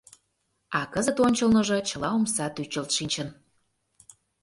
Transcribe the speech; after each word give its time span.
А 0.77 0.79
кызыт 0.93 1.17
ончылныжо 1.25 1.77
чыла 1.89 2.09
омса 2.17 2.45
тӱчылт 2.55 2.91
шинчын. 2.97 3.29